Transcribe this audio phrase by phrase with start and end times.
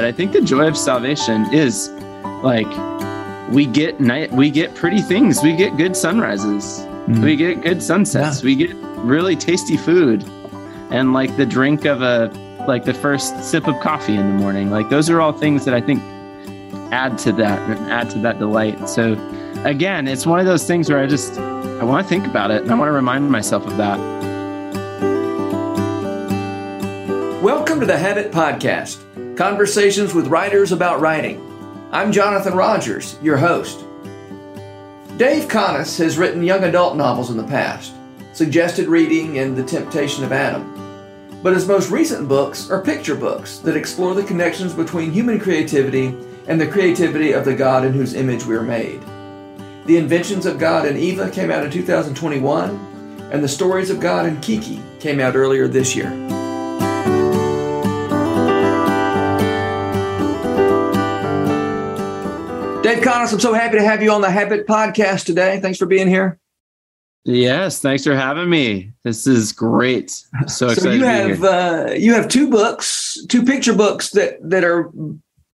[0.00, 1.90] but I think the joy of salvation is
[2.42, 2.66] like
[3.50, 5.42] we get night we get pretty things.
[5.42, 6.86] We get good sunrises.
[7.06, 7.22] Mm.
[7.22, 8.40] We get good sunsets.
[8.40, 8.46] Yeah.
[8.46, 8.74] We get
[9.04, 10.24] really tasty food.
[10.90, 12.30] And like the drink of a
[12.66, 14.70] like the first sip of coffee in the morning.
[14.70, 16.02] Like those are all things that I think
[16.94, 18.88] add to that and add to that delight.
[18.88, 19.12] So
[19.66, 22.62] again, it's one of those things where I just I want to think about it
[22.62, 23.98] and I want to remind myself of that.
[27.42, 29.02] Welcome to the Habit Podcast,
[29.40, 31.40] conversations with writers about writing.
[31.92, 33.86] I'm Jonathan Rogers, your host.
[35.16, 37.94] Dave Connis has written young adult novels in the past,
[38.34, 41.40] suggested reading and The Temptation of Adam.
[41.42, 46.14] But his most recent books are picture books that explore the connections between human creativity
[46.46, 49.00] and the creativity of the God in whose image we are made.
[49.86, 54.26] The Inventions of God and Eva came out in 2021, and The Stories of God
[54.26, 56.39] and Kiki came out earlier this year.
[62.90, 65.60] Dave Connis, I'm so happy to have you on the Habit Podcast today.
[65.60, 66.40] Thanks for being here.
[67.24, 68.90] Yes, thanks for having me.
[69.04, 70.10] This is great.
[70.48, 70.80] So excited.
[70.82, 74.90] so you have uh, you have two books, two picture books that that are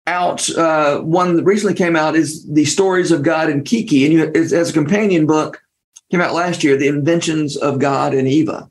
[0.08, 0.50] out.
[0.50, 4.32] Uh, one that recently came out is the Stories of God and Kiki, and you
[4.34, 5.62] as, as a companion book
[6.10, 8.68] came out last year, The Inventions of God and Eva.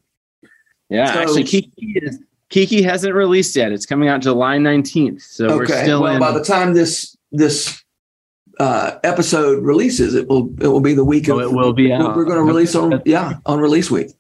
[0.90, 3.72] Yeah, so, actually, Kiki is Kiki hasn't released yet.
[3.72, 5.22] It's coming out July 19th.
[5.22, 5.56] So okay.
[5.56, 6.20] we're still well, in.
[6.20, 7.82] By the time this this
[8.60, 11.38] uh, episode releases, it will it will be the week of.
[11.38, 11.92] Oh, it will be.
[11.92, 12.16] Out.
[12.16, 14.12] We're going to release on yeah on release week.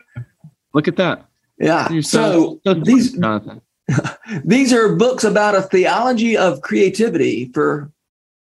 [0.73, 1.25] Look at that.
[1.57, 1.91] Yeah.
[1.91, 3.61] You're so, so, so these Jonathan.
[4.45, 7.91] these are books about a theology of creativity for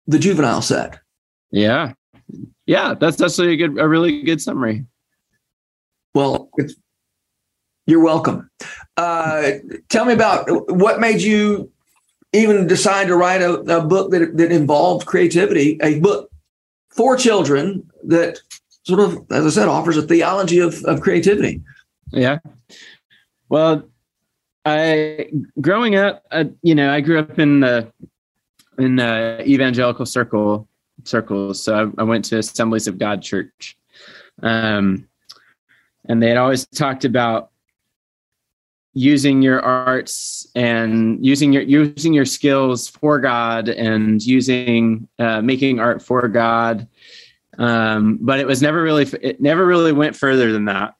[0.07, 0.99] the juvenile set.
[1.51, 1.93] Yeah.
[2.67, 4.85] Yeah, that's actually a good a really good summary.
[6.15, 6.51] Well,
[7.87, 8.51] you're welcome.
[8.97, 9.53] Uh,
[9.89, 11.71] tell me about what made you
[12.33, 16.31] even decide to write a, a book that, that involved creativity, a book
[16.91, 18.39] for children that
[18.85, 21.63] sort of, as I said, offers a theology of, of creativity.
[22.11, 22.39] Yeah.
[23.49, 23.89] Well,
[24.65, 25.31] I
[25.61, 27.91] growing up, uh, you know, I grew up in the
[28.79, 30.69] in the evangelical circle
[31.05, 31.63] circles.
[31.63, 33.77] So I, I went to Assemblies of God Church,
[34.43, 35.09] um,
[36.09, 37.51] and they had always talked about
[38.99, 45.79] using your arts and using your using your skills for God and using uh, making
[45.79, 46.89] art for God.
[47.59, 50.95] Um, but it was never really it never really went further than that.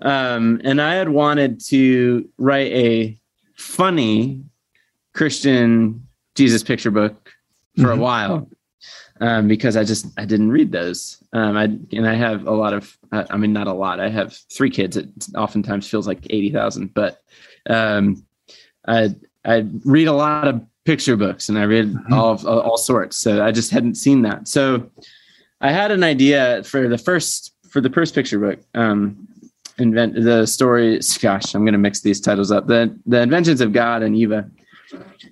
[0.00, 3.20] Um, and I had wanted to write a
[3.56, 4.44] funny
[5.12, 7.32] Christian Jesus picture book
[7.76, 8.00] for mm-hmm.
[8.00, 8.50] a while
[9.20, 11.22] um, because I just I didn't read those.
[11.32, 14.00] Um, I and I have a lot of uh, I mean not a lot.
[14.00, 14.96] I have three kids.
[14.96, 17.22] It oftentimes feels like eighty thousand, but
[17.68, 18.24] um,
[18.86, 19.14] I
[19.44, 22.12] I read a lot of picture books and I read mm-hmm.
[22.14, 23.16] all of, all sorts.
[23.16, 24.48] So I just hadn't seen that.
[24.48, 24.90] So
[25.60, 28.60] I had an idea for the first for the first picture book.
[28.74, 29.28] Um,
[29.78, 31.00] invent the story.
[31.20, 32.66] Gosh, I'm going to mix these titles up.
[32.66, 34.48] The the Inventions of God and Eva,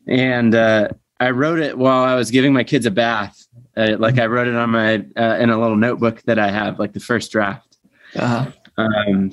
[0.06, 0.88] and uh,
[1.20, 3.45] I wrote it while I was giving my kids a bath
[3.76, 6.78] uh, like I wrote it on my uh, in a little notebook that I have,
[6.78, 7.76] like the first draft.
[8.14, 8.50] Uh-huh.
[8.78, 9.30] Um,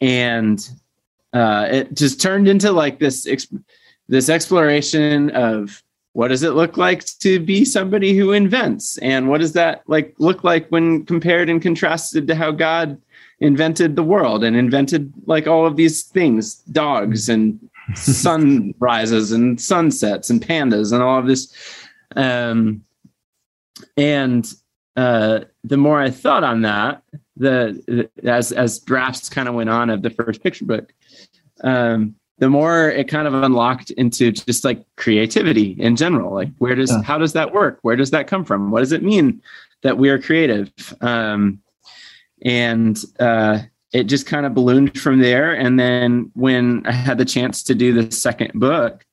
[0.00, 0.68] and
[1.32, 3.26] uh, it just turned into like this
[4.08, 5.82] this exploration of
[6.12, 10.14] what does it look like to be somebody who invents, and what does that like
[10.18, 13.00] look like when compared and contrasted to how God
[13.40, 17.60] invented the world and invented like all of these things, dogs and
[17.94, 21.54] sunrises and sunsets and pandas and all of this.
[22.14, 22.82] Um,
[23.96, 24.46] and
[24.96, 27.02] uh, the more I thought on that,
[27.36, 30.92] the, the as as drafts kind of went on of the first picture book,
[31.62, 36.34] um, the more it kind of unlocked into just like creativity in general.
[36.34, 37.02] Like, where does yeah.
[37.02, 37.78] how does that work?
[37.82, 38.70] Where does that come from?
[38.70, 39.42] What does it mean
[39.82, 40.72] that we are creative?
[41.00, 41.60] Um,
[42.42, 43.60] and uh,
[43.92, 45.54] it just kind of ballooned from there.
[45.54, 49.04] And then when I had the chance to do the second book,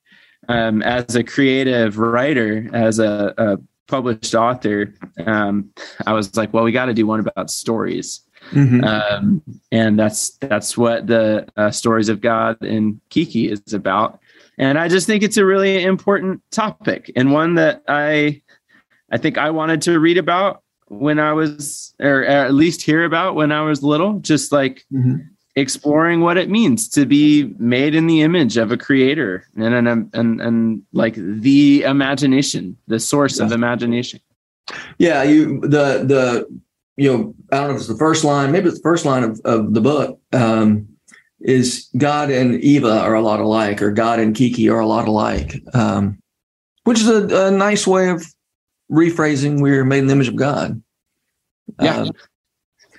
[0.48, 4.94] um, as a creative writer, as a, a published author,
[5.26, 5.70] um,
[6.06, 8.20] I was like, well, we got to do one about stories.
[8.50, 8.84] Mm-hmm.
[8.84, 9.42] Um,
[9.72, 14.20] and that's that's what the uh, stories of God and Kiki is about.
[14.58, 18.42] And I just think it's a really important topic and one that I
[19.10, 23.34] I think I wanted to read about when I was, or at least hear about
[23.34, 24.18] when I was little.
[24.18, 25.16] Just like mm-hmm
[25.56, 30.10] exploring what it means to be made in the image of a creator and and
[30.12, 33.46] and, and like the imagination the source yeah.
[33.46, 34.20] of imagination
[34.98, 36.46] yeah you the the
[36.96, 39.22] you know i don't know if it's the first line maybe it's the first line
[39.22, 40.88] of, of the book um,
[41.40, 45.06] is god and eva are a lot alike or god and kiki are a lot
[45.06, 46.18] alike um,
[46.82, 48.24] which is a, a nice way of
[48.90, 50.80] rephrasing we're made in the image of God.
[51.80, 51.98] Yeah.
[51.98, 52.10] Um,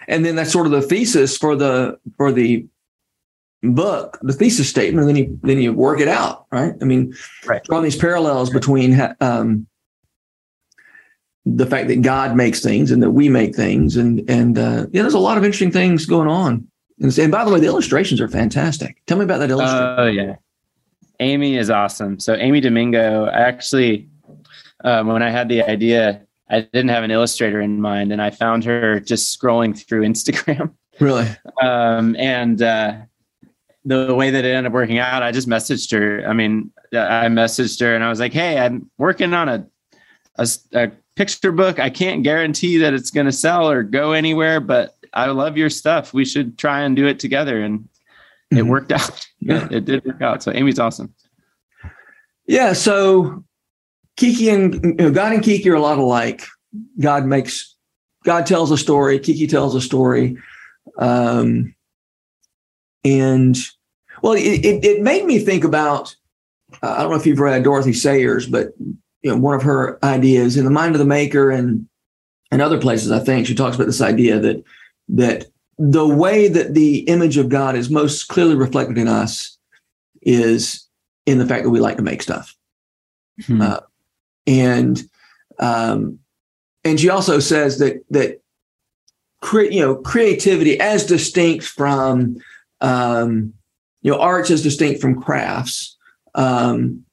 [0.08, 2.66] and then that's sort of the thesis for the for the
[3.64, 6.74] book, the thesis statement, and then you then you work it out, right?
[6.82, 7.14] I mean,
[7.46, 7.64] Right.
[7.64, 9.68] drawing these parallels between um,
[11.46, 15.02] the fact that God makes things and that we make things, and and uh, yeah,
[15.02, 16.68] there's a lot of interesting things going on.
[17.00, 19.02] And, and by the way, the illustrations are fantastic.
[19.06, 19.96] Tell me about that illustration.
[19.98, 20.36] Oh yeah,
[21.20, 22.20] Amy is awesome.
[22.20, 24.08] So Amy Domingo, I actually,
[24.84, 28.30] um, when I had the idea, I didn't have an illustrator in mind, and I
[28.30, 31.28] found her just scrolling through Instagram, really?
[31.62, 32.98] um, and uh,
[33.84, 36.28] the way that it ended up working out, I just messaged her.
[36.28, 39.68] I mean, I messaged her, and I was like, "Hey, I'm working on a
[40.74, 41.80] a picture book.
[41.80, 45.70] I can't guarantee that it's going to sell or go anywhere, but I love your
[45.70, 46.14] stuff.
[46.14, 47.88] We should try and do it together." And
[48.52, 48.68] it Mhm.
[48.70, 49.26] worked out.
[49.42, 49.66] Yeah.
[49.66, 50.42] It, it did work out.
[50.44, 51.14] So Amy's awesome.
[52.48, 52.74] Yeah.
[52.74, 53.44] So
[54.18, 56.46] Kiki and you know, God and Kiki are a lot alike.
[57.00, 57.76] God makes
[58.24, 59.20] God tells a story.
[59.20, 60.38] Kiki tells a story.
[60.98, 61.76] Um,
[63.04, 63.58] and
[64.22, 66.16] well, it, it, it made me think about.
[66.82, 68.74] Uh, I don't know if you've read Dorothy Sayers, but
[69.22, 71.88] you know, one of her ideas in the Mind of the Maker and
[72.52, 74.64] and other places, I think she talks about this idea that
[75.10, 75.46] that
[75.78, 79.58] the way that the image of God is most clearly reflected in us
[80.22, 80.88] is
[81.26, 82.56] in the fact that we like to make stuff
[83.46, 83.62] Hmm.
[83.62, 83.80] Uh,
[84.48, 85.02] and
[85.60, 86.20] um,
[86.84, 88.42] and she also says that that
[89.42, 92.38] cre- you know creativity as distinct from
[92.82, 93.54] um,
[94.02, 95.98] you know arts as distinct from crafts
[96.36, 97.04] um,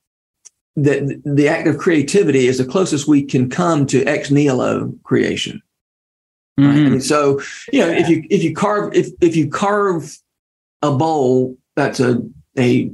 [0.77, 5.63] that the act of creativity is the closest we can come to ex nihilo creation
[6.59, 6.67] right?
[6.69, 6.91] I Mhm.
[6.91, 7.41] mean, so
[7.73, 10.19] you know if you if you carve if if you carve
[10.83, 12.21] a bowl that's a
[12.59, 12.91] a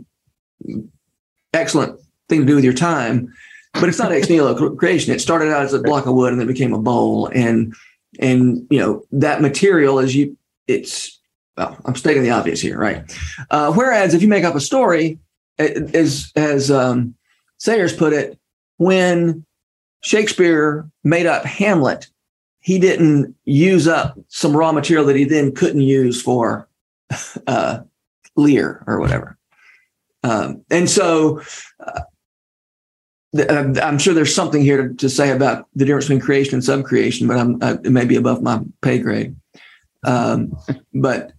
[1.53, 1.99] excellent
[2.29, 3.33] thing to do with your time
[3.81, 5.15] but it's not ex nihilo creation.
[5.15, 7.31] It started out as a block of wood and then became a bowl.
[7.35, 7.75] And
[8.19, 10.37] and you know that material is you
[10.67, 11.21] it's
[11.57, 13.05] well i'm stating the obvious here right?
[13.51, 15.19] Uh, whereas if you make up a story
[15.59, 17.15] as as um,
[17.59, 18.39] sayers put it
[18.79, 19.45] when
[20.01, 22.09] shakespeare made up hamlet
[22.61, 26.69] he didn't use up some raw material that he then couldn't use for
[27.47, 27.81] uh,
[28.37, 29.37] Lear or whatever.
[30.23, 31.41] Um, and so
[31.81, 32.03] uh,
[33.37, 37.29] I'm- I'm sure there's something here to, say about the difference between creation and subcreation,
[37.29, 39.37] but I'm, uh, it may be above my pay grade.
[40.05, 40.57] Um,
[40.95, 41.33] but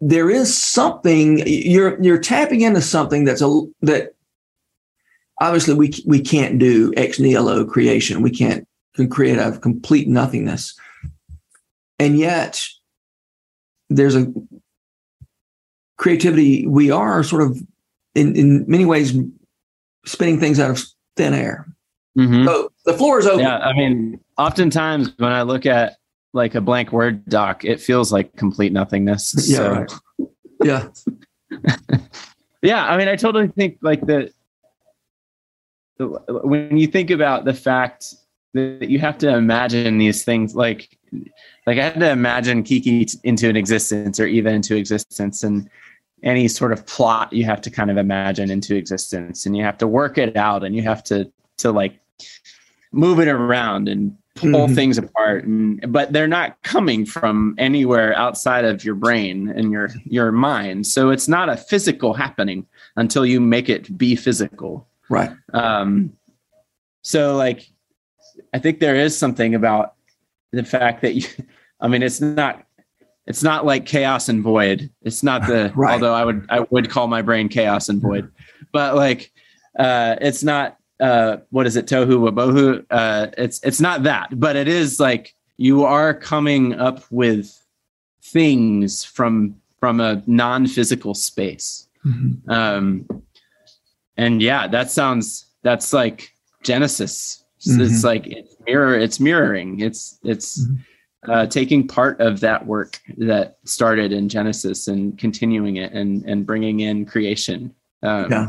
[0.00, 4.14] there is something you're you're tapping into something that's a that
[5.40, 8.22] obviously we we can't do ex nihilo creation.
[8.22, 10.74] We can't can create out of complete nothingness.
[11.98, 12.64] And yet
[13.90, 14.32] there's a
[15.98, 16.66] creativity.
[16.66, 17.62] We are sort of
[18.14, 19.12] in, in many ways
[20.06, 20.82] spinning things out of
[21.16, 21.66] thin air.
[22.18, 22.44] Mhm.
[22.44, 23.40] So the floor is open.
[23.40, 25.96] Yeah, I mean, oftentimes when I look at
[26.32, 29.34] like a blank Word doc, it feels like complete nothingness.
[29.50, 29.92] Yeah, So, right.
[30.62, 30.88] Yeah.
[32.62, 34.32] yeah, I mean, I totally think like the,
[35.98, 36.06] the
[36.44, 38.14] when you think about the fact
[38.54, 40.88] that you have to imagine these things, like
[41.66, 45.68] like I had to imagine Kiki into an existence or even into existence, and
[46.22, 49.78] any sort of plot you have to kind of imagine into existence, and you have
[49.78, 51.98] to work it out, and you have to to like
[52.92, 54.74] move it around and pull Mhm.
[54.74, 59.90] things apart and but they're not coming from anywhere outside of your brain and your
[60.04, 62.64] your mind so it's not a physical happening
[62.96, 65.30] until you make it be physical Right.
[65.52, 66.12] um
[67.02, 67.68] so like
[68.54, 69.94] i think there is something about
[70.52, 71.26] the fact that you
[71.80, 72.64] i mean it's not
[73.30, 75.92] it's not like chaos and void it's not the Right.
[75.94, 78.24] although i would i would call my brain chaos and void
[78.72, 79.30] but like
[79.78, 80.76] uh it's not
[81.08, 85.24] uh what is it tohu wabohu uh it's it's not that but it is like
[85.68, 87.46] you are coming up with
[88.22, 92.48] things from from a non-physical space Mhm.
[92.58, 92.86] um
[94.16, 95.26] and yeah that sounds
[95.62, 96.18] that's like
[96.62, 98.04] genesis it's Mhm.
[98.10, 100.78] like it's mirror it's mirroring it's it's Mhm.
[101.28, 106.46] Uh, taking part of that work that started in genesis and continuing it and and
[106.46, 108.48] bringing in creation um, Yeah.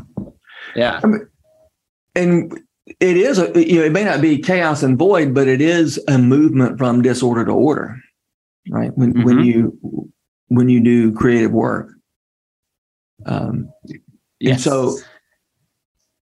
[0.76, 1.02] yeah
[2.16, 2.60] And
[3.00, 5.98] it is, a, you know, it may not be chaos and void, but it is
[6.10, 7.96] a movement from disorder to order,
[8.70, 8.92] right?
[8.98, 9.46] When, when Mhm.
[9.46, 10.12] you,
[10.50, 11.94] when you do creative work.
[13.26, 13.72] Um,
[14.42, 14.64] yes.
[14.64, 14.98] so-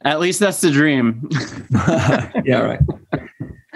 [0.03, 1.29] at least that's the dream
[2.45, 2.79] yeah, right.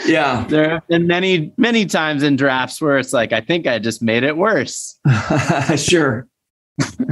[0.08, 0.46] Yeah.
[0.48, 4.02] there have been many many times in drafts where it's like i think i just
[4.02, 5.00] made it worse
[5.76, 6.28] sure.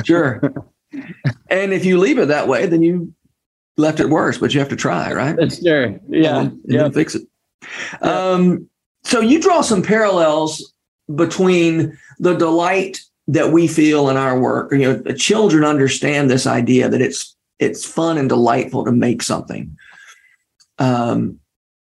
[0.05, 0.41] Sure.
[1.49, 3.13] and if you leave it that way, then you
[3.77, 5.35] left it worse, but you have to try, right?
[5.51, 5.99] Sure.
[6.09, 6.41] Yeah.
[6.41, 6.89] And, yeah.
[6.89, 7.23] fix it.
[8.01, 8.31] Yeah.
[8.31, 8.69] Um,
[9.03, 10.73] so you draw some parallels
[11.15, 14.71] between the delight that we feel in our work.
[14.71, 19.77] You know, children understand this idea that it's it's fun and delightful to make something.
[20.79, 21.39] Um,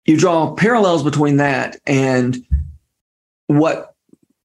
[0.06, 2.38] you draw parallels between that and
[3.46, 3.94] what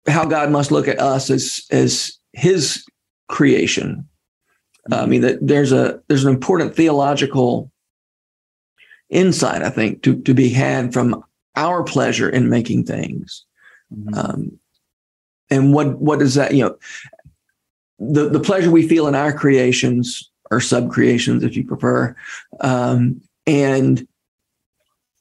[0.07, 2.85] how God must look at us as as His
[3.27, 4.07] creation.
[4.91, 7.71] Uh, I mean, that there's a there's an important theological
[9.09, 11.23] insight, I think, to to be had from
[11.55, 13.45] our pleasure in making things.
[13.93, 14.13] Mm-hmm.
[14.13, 14.59] Um,
[15.49, 16.77] and what what does that you know
[17.99, 22.15] the the pleasure we feel in our creations or sub creations, if you prefer,
[22.61, 24.07] um, and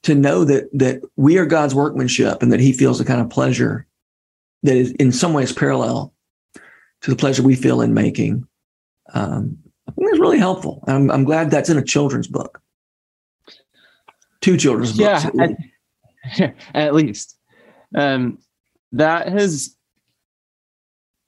[0.05, 3.29] to know that that we are God's workmanship and that He feels the kind of
[3.29, 3.85] pleasure
[4.63, 6.13] that is in some ways parallel
[7.01, 8.47] to the pleasure we feel in making.
[9.13, 9.57] Um,
[9.87, 10.83] I think that's really helpful.
[10.87, 12.61] I'm, I'm glad that's in a children's book.
[14.41, 15.25] Two children's books.
[15.25, 16.53] Yeah, at, least.
[16.73, 17.37] at least.
[17.93, 18.39] Um,
[18.91, 19.75] that has.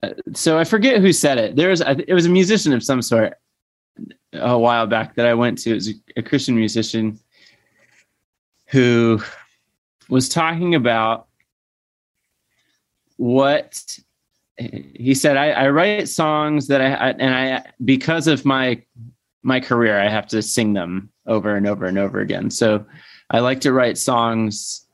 [0.03, 1.55] Uh, so I forget who said it.
[1.55, 3.33] There was it was a musician of some sort
[4.33, 5.71] a while back that I went to.
[5.71, 7.19] It was a, a Christian musician
[8.69, 9.21] who
[10.09, 11.27] was talking about
[13.17, 13.97] what
[14.57, 18.81] he said I, I, write songs that I and I because of my
[19.43, 22.49] my career I have to sing them over and over and over again.
[22.49, 22.85] So
[23.29, 24.87] I like to write songs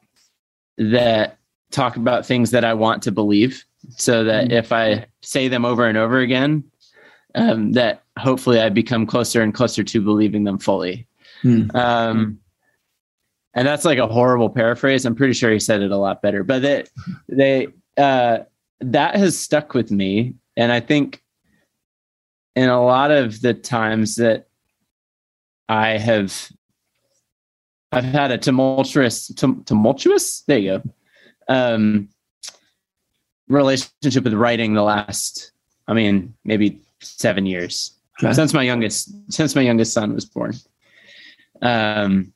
[0.77, 1.37] that
[1.71, 4.53] talk about things that I want to believe so that mm-hmm.
[4.53, 6.63] if I say them over and over again
[7.35, 11.07] um, that hopefully I become closer and closer to believing them fully.
[11.43, 11.75] Mm-hmm.
[11.75, 12.39] Um,
[13.55, 15.05] and that's like a horrible paraphrase.
[15.05, 16.89] I'm pretty sure he said it a lot better, but that
[17.27, 17.67] they,
[17.97, 18.39] uh,
[18.81, 20.35] that has stuck with me.
[20.57, 21.21] And I think
[22.55, 24.47] in a lot of the times that
[25.69, 26.51] I have,
[27.91, 30.93] I've had a tumultuous, tum, tumultuous, there you go,
[31.47, 32.09] um,
[33.47, 35.51] relationship with writing the last,
[35.87, 38.33] I mean, maybe seven years okay.
[38.33, 40.53] since my youngest, since my youngest son was born.
[41.61, 42.33] Um,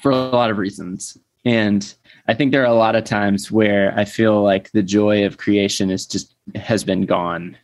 [0.00, 1.16] for a lot of reasons.
[1.44, 1.94] And
[2.28, 5.38] I think there are a lot of times where I feel like the joy of
[5.38, 7.56] creation is just has been gone.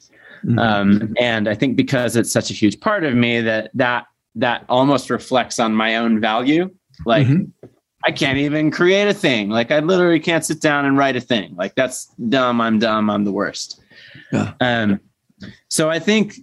[0.44, 0.58] Mm-hmm.
[0.58, 4.64] Um, and I think because it's such a huge part of me that that that
[4.68, 6.70] almost reflects on my own value.
[7.06, 7.66] Like mm-hmm.
[8.04, 9.50] I can't even create a thing.
[9.50, 11.54] Like I literally can't sit down and write a thing.
[11.56, 12.60] Like that's dumb.
[12.60, 13.10] I'm dumb.
[13.10, 13.80] I'm the worst.
[14.32, 14.52] Yeah.
[14.60, 15.00] Um,
[15.68, 16.34] so I think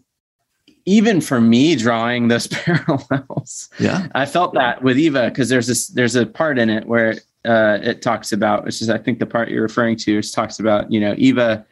[0.86, 4.08] even for me drawing those parallels yeah.
[4.14, 7.16] I felt that with eva because there's this there's a part in it where
[7.46, 10.60] uh, it talks about which is i think the part you're referring to is talks
[10.60, 11.66] about you know eva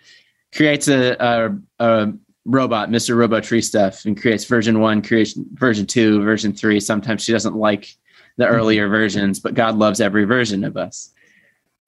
[0.53, 2.13] creates a, a, a
[2.45, 6.79] robot mr robot tree stuff and creates version one creation version two version three.
[6.79, 7.95] Sometimes she doesn't like
[8.37, 8.55] the mm-hmm.
[8.55, 11.11] earlier versions but god loves every version of us.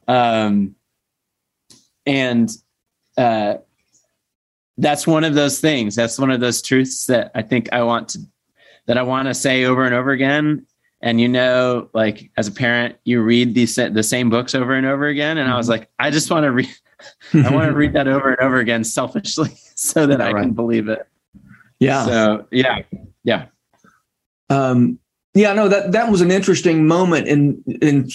[0.08, 0.76] Um
[2.06, 2.50] and
[3.18, 3.56] uh
[4.78, 5.96] that's one of those things.
[5.96, 8.20] That's one of those truths that I think I want to
[8.88, 10.66] that I want to say over and over again.
[11.02, 14.86] And you know, like as a parent, you read these the same books over and
[14.86, 15.38] over again.
[15.38, 15.82] And I was mm-hmm.
[15.82, 16.70] like, I just want to read.
[17.34, 20.42] I want to read that over and over again selfishly, so that I right.
[20.44, 21.06] can believe it.
[21.80, 22.06] Yeah.
[22.06, 22.80] So yeah,
[23.24, 23.48] yeah.
[24.50, 25.00] Um,
[25.34, 28.10] yeah, no, that that was an interesting moment, and and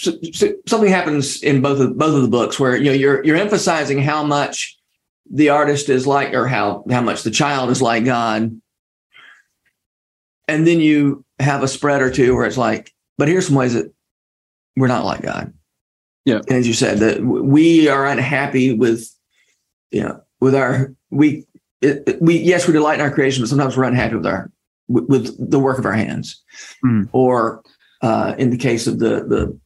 [0.67, 4.01] something happens in both of both of the books where you know you're you're emphasizing
[4.01, 4.80] how much
[5.31, 8.61] the artist is like or how how much the child is like god.
[10.49, 13.75] And then you have a spread or two where it's like but here's some ways
[13.75, 13.93] that
[14.77, 15.55] we're not like god.
[16.25, 16.37] Yeah.
[16.49, 19.09] And as you said that we are unhappy with
[19.91, 21.47] you know with our we
[21.81, 24.51] it, we yes we delight in our creation but sometimes we're unhappy with our
[24.89, 26.43] with, with the work of our hands.
[26.85, 27.09] Mm.
[27.13, 27.63] or
[28.03, 29.59] uh, in the case of the the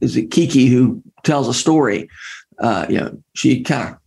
[0.00, 2.08] is it kiki who tells a story?
[2.58, 4.00] Uh, you know she kind of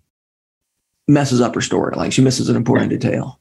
[1.07, 1.95] messes up her story.
[1.95, 3.39] Like she misses an important detail.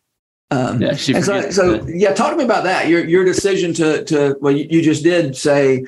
[0.51, 2.87] Um, yeah, and so, so yeah, talk to me about that.
[2.89, 5.85] Your your decision to to well, you, you, just did say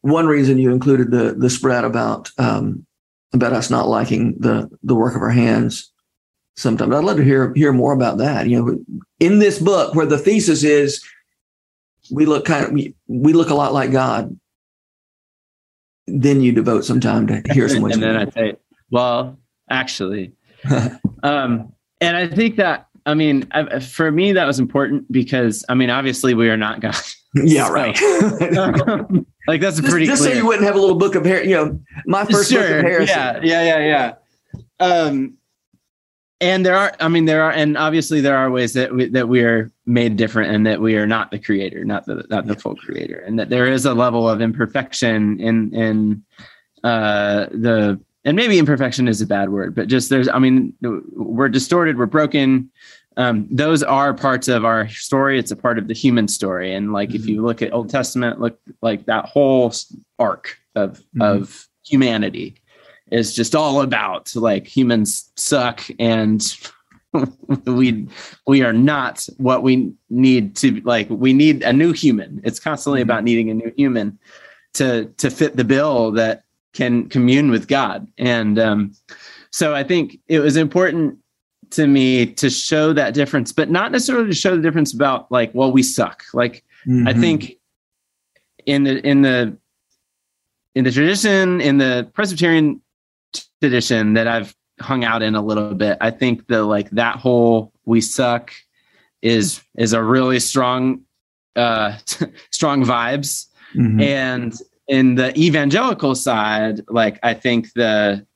[0.00, 2.86] one reason you included the the spread about um,
[3.34, 5.92] about us not liking the the work of our hands.
[6.56, 8.48] Sometimes I'd love to hear hear more about that.
[8.48, 8.78] You know,
[9.20, 11.04] in this book where the thesis is
[12.10, 14.38] we look kind of we, we look a lot like God.
[16.06, 17.84] Then you devote some time to hear some.
[17.84, 18.56] and then I say,
[18.90, 19.38] well,
[19.68, 20.32] actually,
[21.22, 25.74] um, and I think that, I mean, I, for me, that was important because, I
[25.74, 26.96] mean, obviously we are not God.
[27.38, 27.94] Yeah, right.
[28.56, 31.26] um, like that's a pretty just, just so you wouldn't have a little book of
[31.26, 31.44] hair.
[31.44, 32.62] You know, my first sure.
[32.62, 33.18] book of Harrison.
[33.18, 34.14] Yeah, yeah, yeah,
[34.50, 34.62] yeah.
[34.80, 35.36] Um,
[36.40, 39.28] and there are, I mean, there are, and obviously there are ways that we, that
[39.28, 42.56] we are made different and that we are not the creator not the not the
[42.56, 46.24] full creator and that there is a level of imperfection in in
[46.82, 51.48] uh the and maybe imperfection is a bad word but just there's i mean we're
[51.48, 52.70] distorted we're broken
[53.18, 56.92] um, those are parts of our story it's a part of the human story and
[56.92, 57.16] like mm-hmm.
[57.16, 59.72] if you look at old testament look like that whole
[60.18, 61.22] arc of mm-hmm.
[61.22, 62.56] of humanity
[63.10, 66.58] is just all about like humans suck and
[67.64, 68.06] we
[68.46, 73.00] we are not what we need to like we need a new human it's constantly
[73.00, 73.10] mm-hmm.
[73.10, 74.18] about needing a new human
[74.74, 76.42] to to fit the bill that
[76.76, 78.92] can commune with god and um
[79.50, 81.18] so i think it was important
[81.70, 85.52] to me to show that difference but not necessarily to show the difference about like
[85.54, 87.08] well we suck like mm-hmm.
[87.08, 87.54] i think
[88.66, 89.56] in the in the
[90.74, 92.80] in the tradition in the presbyterian
[93.60, 95.98] tradition that i've hung out in a little bit.
[96.00, 98.52] I think the like that whole we suck
[99.22, 101.02] is is a really strong
[101.54, 101.96] uh
[102.50, 103.46] strong vibes.
[103.74, 104.00] Mm-hmm.
[104.00, 104.54] And
[104.88, 108.26] in the evangelical side, like I think the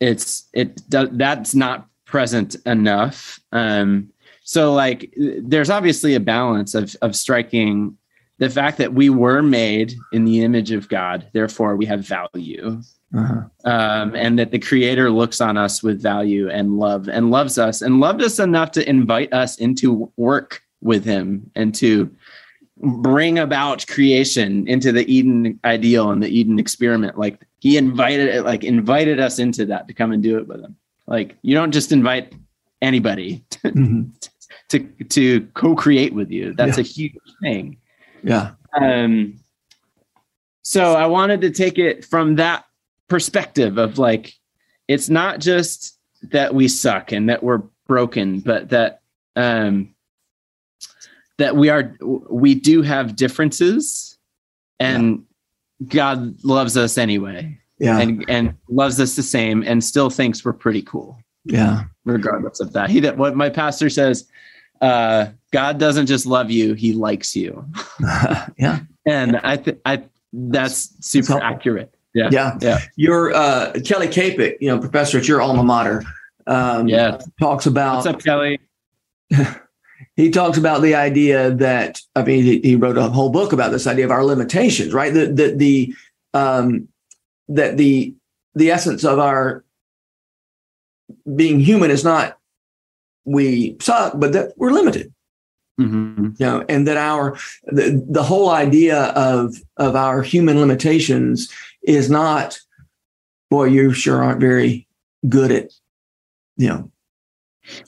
[0.00, 3.40] it's it that's not present enough.
[3.52, 4.10] Um
[4.42, 7.96] so like there's obviously a balance of of striking
[8.38, 12.80] the fact that we were made in the image of God, therefore we have value
[13.16, 13.42] uh-huh.
[13.64, 17.82] um, and that the creator looks on us with value and love and loves us
[17.82, 22.10] and loved us enough to invite us into work with him and to
[22.76, 27.18] bring about creation into the eden ideal and the eden experiment.
[27.18, 30.60] Like he invited it like invited us into that to come and do it with
[30.60, 30.76] him.
[31.06, 32.32] Like you don't just invite
[32.82, 34.02] anybody to mm-hmm.
[34.68, 36.54] to, to co-create with you.
[36.54, 36.82] That's yeah.
[36.82, 37.78] a huge thing.
[38.22, 38.52] Yeah.
[38.78, 39.38] Um
[40.64, 42.64] so i wanted to take it from that
[43.08, 44.34] perspective of like
[44.88, 49.00] it's not just that we suck and that we're broken but that
[49.36, 49.93] um
[51.38, 51.96] that we are
[52.30, 54.18] we do have differences
[54.80, 55.24] and
[55.80, 55.86] yeah.
[55.88, 60.52] god loves us anyway yeah and and loves us the same and still thinks we're
[60.52, 64.28] pretty cool yeah regardless of that he that what my pastor says
[64.80, 67.64] uh god doesn't just love you he likes you
[68.58, 72.28] yeah and i think i that's super accurate yeah.
[72.30, 72.58] Yeah.
[72.60, 72.78] Yeah.
[72.96, 76.04] Your uh, Kelly Kapic, you know, professor at your alma mater,
[76.46, 77.18] um, yeah.
[77.40, 77.96] talks about.
[77.96, 78.60] What's up, Kelly?
[80.16, 83.72] he talks about the idea that I mean he, he, wrote a whole book about
[83.72, 85.12] this idea of our limitations, right?
[85.12, 85.94] That the, the
[86.32, 86.88] um,
[87.48, 88.14] that the
[88.54, 89.64] the essence of our
[91.34, 92.38] being human is not
[93.24, 95.12] we suck, but that we're limited.
[95.80, 96.32] Mm-hmm.
[96.38, 102.08] You know, and that our the, the whole idea of of our human limitations is
[102.08, 102.58] not,
[103.50, 104.86] boy, you sure aren't very
[105.28, 105.70] good at,
[106.56, 106.92] you know,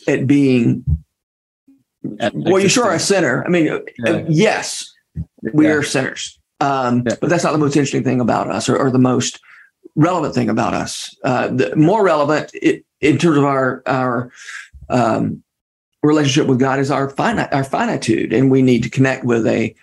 [0.08, 0.84] at being.
[2.34, 3.44] Well, you sure are a sinner.
[3.44, 4.24] I mean, uh, yeah.
[4.28, 4.94] yes,
[5.52, 5.72] we yeah.
[5.72, 7.16] are sinners, um, yeah.
[7.20, 9.40] but that's not the most interesting thing about us, or, or the most
[9.94, 11.16] relevant thing about us.
[11.24, 14.30] Uh, the more relevant it, in terms of our our
[14.88, 15.42] um,
[16.02, 19.74] relationship with God is our finite our finitude, and we need to connect with a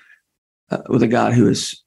[0.72, 1.84] uh, with a God who is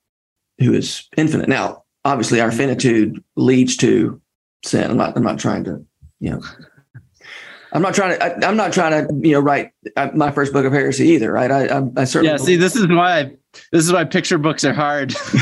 [0.58, 1.48] who is infinite.
[1.48, 4.20] Now, obviously our finitude leads to
[4.64, 4.90] sin.
[4.90, 5.84] I'm not, I'm not trying to,
[6.20, 6.42] you know,
[7.76, 10.54] I'm not trying to, I, am not trying to, you know, write uh, my first
[10.54, 11.30] book of heresy either.
[11.30, 11.50] Right.
[11.50, 12.30] I, I, I certainly.
[12.30, 12.36] Yeah.
[12.38, 13.32] See, this is why,
[13.70, 15.12] this is why picture books are hard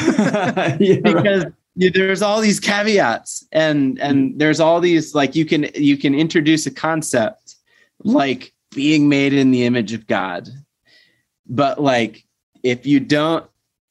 [0.81, 1.92] yeah, because right.
[1.94, 6.66] there's all these caveats and, and there's all these, like you can, you can introduce
[6.66, 7.55] a concept
[8.03, 10.49] like being made in the image of God.
[11.47, 12.25] But like,
[12.64, 13.47] if you don't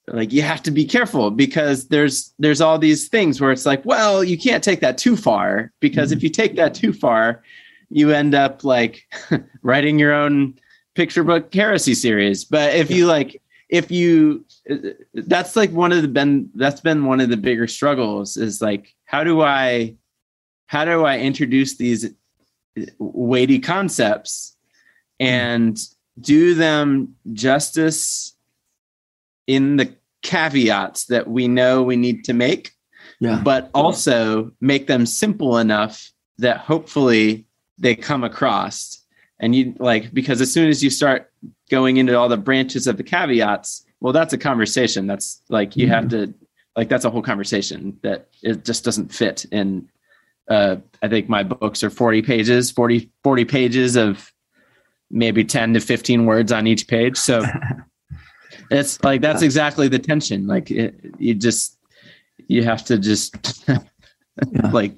[0.08, 3.86] like you have to be careful because there's there's all these things where it's like
[3.86, 6.18] well you can't take that too far because mm-hmm.
[6.18, 7.42] if you take that too far
[7.94, 9.08] you end up like
[9.62, 10.56] writing your own
[10.96, 12.46] picture book heresy series.
[12.46, 14.46] But if you like if you
[15.14, 18.94] that's like one of the been that's been one of the bigger struggles is like
[19.06, 19.96] how do i
[20.68, 22.12] how do i introduce these
[23.00, 24.56] weighty concepts
[25.20, 25.26] hmm.
[25.26, 25.80] and
[26.20, 28.36] do them justice
[29.48, 32.72] in the caveats that we know we need to make,
[33.20, 33.42] yeah.
[33.44, 37.46] but also make them simple enough that hopefully
[37.78, 39.02] they come across.
[39.40, 41.32] And you like, because as soon as you start
[41.70, 45.08] going into all the branches of the caveats, well, that's a conversation.
[45.08, 45.94] That's like, you mm-hmm.
[45.94, 46.34] have to,
[46.76, 49.90] like, that's a whole conversation that it just doesn't fit in.
[50.50, 54.32] Uh, I think my books are 40 pages, 40, 40 pages of
[55.10, 57.18] maybe 10 to 15 words on each page.
[57.18, 57.44] So
[58.70, 60.48] It's like that's exactly the tension.
[60.48, 61.78] Like it, you just
[62.48, 63.78] you have to just yeah.
[64.72, 64.94] like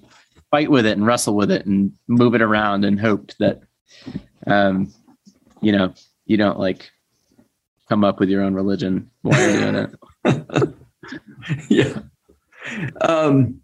[0.55, 3.59] fight with it and wrestle with it and move it around and hope that
[4.47, 4.89] um
[5.59, 5.93] you know
[6.27, 6.91] you don't like
[7.89, 10.73] come up with your own religion while you're doing it.
[11.69, 11.99] yeah.
[13.01, 13.59] Um,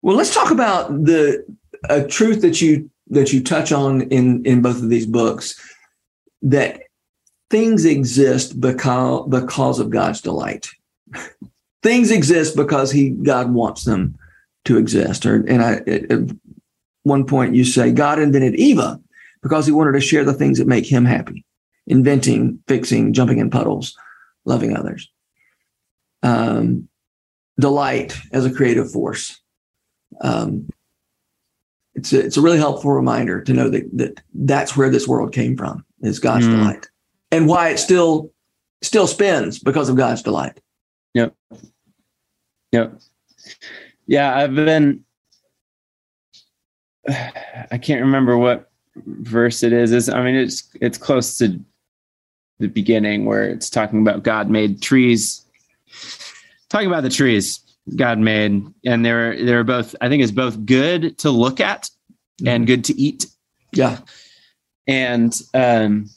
[0.00, 1.44] well, let's talk about the
[1.90, 5.54] a truth that you that you touch on in in both of these books
[6.40, 6.80] that
[7.50, 10.66] things exist because because of God's delight.
[11.82, 14.16] things exist because he God wants them
[14.64, 15.26] to exist.
[15.26, 16.30] Or and I at
[17.02, 19.00] one point you say God invented Eva
[19.42, 21.44] because he wanted to share the things that make him happy,
[21.86, 23.96] inventing, fixing, jumping in puddles,
[24.44, 25.10] loving others.
[26.22, 26.88] Um,
[27.58, 29.40] delight as a creative force.
[30.20, 30.68] Um,
[31.94, 35.32] it's a, it's a really helpful reminder to know that, that that's where this world
[35.32, 36.56] came from is God's mm.
[36.56, 36.88] delight
[37.30, 38.30] and why it still
[38.82, 40.60] still spins because of God's delight.
[41.14, 41.34] Yep.
[42.72, 43.00] Yep.
[44.06, 45.04] Yeah, I've been
[47.08, 49.92] I can't remember what verse it is.
[49.92, 51.58] Is I mean it's it's close to
[52.58, 55.44] the beginning where it's talking about God made trees
[56.68, 57.60] talking about the trees
[57.96, 59.94] God made, and they're they're both.
[60.00, 61.90] I think it's both good to look at
[62.44, 62.64] and mm-hmm.
[62.64, 63.26] good to eat.
[63.72, 63.98] Yeah,
[64.86, 66.08] and um,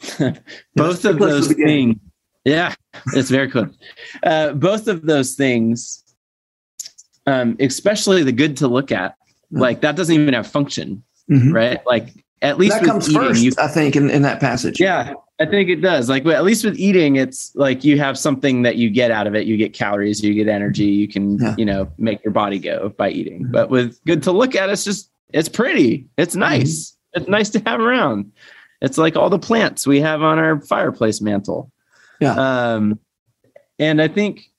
[0.76, 1.96] both of those things.
[2.44, 2.74] Yeah,
[3.14, 3.68] it's very cool.
[4.22, 6.04] Uh, both of those things,
[7.26, 9.60] um, especially the good to look at, mm-hmm.
[9.60, 11.52] like that doesn't even have function, mm-hmm.
[11.52, 11.80] right?
[11.86, 12.08] Like
[12.40, 14.80] at least that comes eating, first, you, I think, in, in that passage.
[14.80, 16.08] Yeah, I think it does.
[16.08, 19.34] Like at least with eating, it's like you have something that you get out of
[19.34, 19.46] it.
[19.46, 21.54] You get calories, you get energy, you can, yeah.
[21.56, 23.42] you know, make your body go by eating.
[23.42, 23.52] Mm-hmm.
[23.52, 26.06] But with good to look at, it's just it's pretty.
[26.16, 26.40] It's mm-hmm.
[26.40, 26.90] nice.
[26.90, 27.20] Mm-hmm.
[27.20, 28.32] It's nice to have around.
[28.80, 31.70] It's like all the plants we have on our fireplace mantle.
[32.20, 32.34] Yeah.
[32.34, 32.98] Um,
[33.78, 34.50] and I think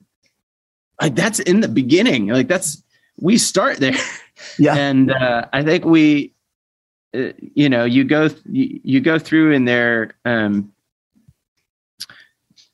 [1.02, 2.28] like that's in the beginning.
[2.28, 2.84] Like that's
[3.20, 3.96] we start there.
[4.58, 4.76] Yeah.
[4.76, 6.34] and uh, I think we
[7.16, 10.74] uh, you know you go you, you go through in there um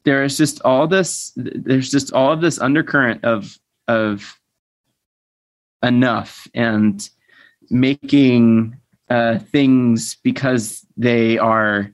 [0.04, 4.40] there is just all this there's just all of this undercurrent of of
[5.84, 7.10] enough and
[7.70, 8.76] making
[9.10, 11.92] uh, things because they are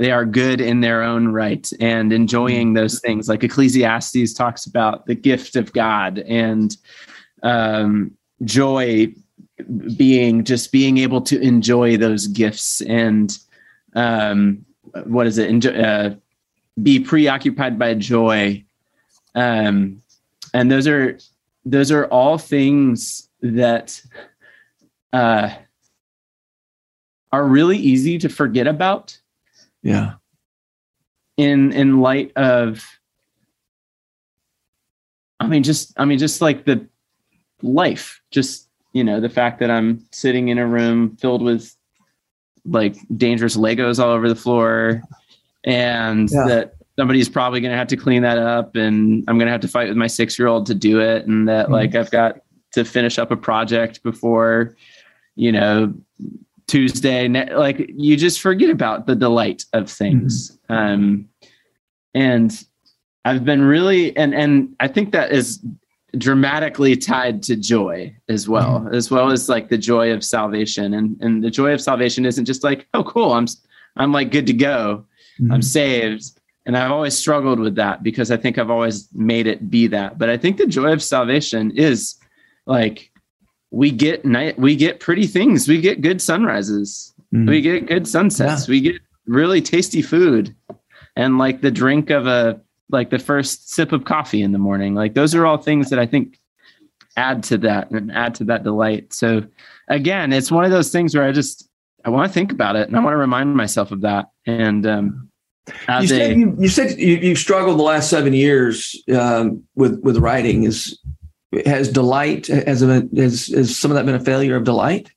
[0.00, 2.76] they are good in their own right and enjoying mm-hmm.
[2.76, 3.28] those things.
[3.28, 6.74] Like ecclesiastes talks about the gift of god and
[7.42, 9.12] um, joy
[9.98, 13.38] being just being able to enjoy those gifts and
[13.94, 14.64] um,
[15.04, 15.50] what is it?
[15.50, 16.14] Enjoy, uh,
[16.82, 18.64] be preoccupied by joy.
[19.34, 20.00] Um,
[20.54, 21.18] and those are
[21.66, 24.00] those are all things that
[25.12, 25.50] uh,
[27.32, 29.20] are really easy to forget about
[29.82, 30.14] yeah
[31.36, 32.84] in in light of
[35.38, 36.86] i mean just i mean just like the
[37.62, 41.74] life just you know the fact that i'm sitting in a room filled with
[42.64, 45.02] like dangerous legos all over the floor
[45.64, 46.44] and yeah.
[46.46, 49.60] that somebody's probably going to have to clean that up and i'm going to have
[49.60, 51.74] to fight with my six year old to do it and that mm-hmm.
[51.74, 52.40] like i've got
[52.72, 54.76] to finish up a project before
[55.36, 55.92] you know
[56.70, 60.72] tuesday like you just forget about the delight of things mm-hmm.
[60.72, 61.28] um
[62.14, 62.64] and
[63.24, 65.64] i've been really and and i think that is
[66.16, 68.94] dramatically tied to joy as well mm-hmm.
[68.94, 72.44] as well as like the joy of salvation and and the joy of salvation isn't
[72.44, 73.46] just like oh cool i'm
[73.96, 75.04] i'm like good to go
[75.40, 75.52] mm-hmm.
[75.52, 79.70] i'm saved and i've always struggled with that because i think i've always made it
[79.70, 82.14] be that but i think the joy of salvation is
[82.66, 83.10] like
[83.70, 87.48] we get night we get pretty things we get good sunrises mm-hmm.
[87.48, 88.72] we get good sunsets yeah.
[88.72, 90.54] we get really tasty food
[91.16, 94.94] and like the drink of a like the first sip of coffee in the morning.
[94.94, 96.38] Like those are all things that I think
[97.16, 99.12] add to that and add to that delight.
[99.12, 99.44] So
[99.88, 101.68] again, it's one of those things where I just
[102.04, 104.30] I want to think about it and I want to remind myself of that.
[104.46, 105.28] And um,
[106.00, 110.00] you said, a, you, you, said you, you struggled the last seven years um, with
[110.02, 110.64] with writing.
[110.64, 110.98] Is
[111.66, 115.10] has delight has, a, has has some of that been a failure of delight?